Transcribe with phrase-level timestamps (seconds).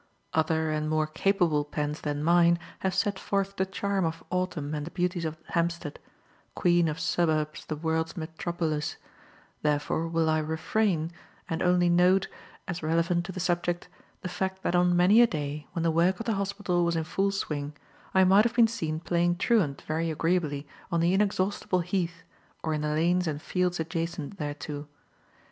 [0.33, 4.83] Other and more capable pens than mine have set forth the charm of autumn and
[4.83, 5.99] the beauties of Hampstead
[6.55, 8.97] queen of suburbs of the world's metropolis;
[9.61, 11.11] therefore will I refrain,
[11.47, 12.27] and only note,
[12.67, 13.89] as relevant to the subject,
[14.21, 17.03] the fact that on many a day, when the work of the hospital was in
[17.03, 17.75] full swing,
[18.11, 22.23] I might have been seen playing truant very agreeably on the inexhaustible Heath
[22.63, 24.87] or in the lanes and fields adjacent thereto.